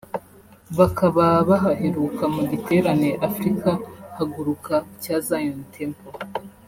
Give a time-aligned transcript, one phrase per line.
[0.77, 3.69] bakaba bahaheruka mu giterane Afrika
[4.17, 6.09] Haguruka cya Zion Temple